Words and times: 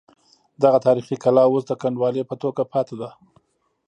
دغه 0.63 0.77
تاریخي 0.85 1.15
کلا 1.23 1.43
اوس 1.47 1.63
د 1.67 1.71
کنډوالې 1.81 2.23
په 2.29 2.35
توګه 2.41 2.61
پاتې 2.73 2.95
ده. 3.01 3.09